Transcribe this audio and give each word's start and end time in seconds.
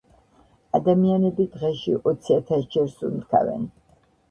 ადამიანები 0.79 1.45
დღეში 1.57 1.95
ოციათასჯერ 2.13 2.91
სუნთქავენ. 2.97 3.71